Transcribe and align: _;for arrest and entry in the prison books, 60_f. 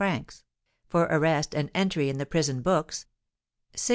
_;for 0.87 1.03
arrest 1.11 1.53
and 1.53 1.69
entry 1.75 2.09
in 2.09 2.17
the 2.17 2.25
prison 2.25 2.63
books, 2.63 3.05
60_f. 3.77 3.89